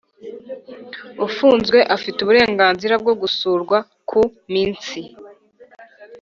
ufunzwe 1.25 1.77
afite 1.95 2.17
uburenganzira 2.21 2.93
bwo 3.01 3.13
gusurwa 3.21 3.77
ku 4.09 4.21
minsi 4.53 4.99